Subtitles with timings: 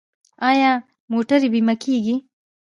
[0.49, 0.71] آیا
[1.11, 2.15] موټرې بیمه کیږي؟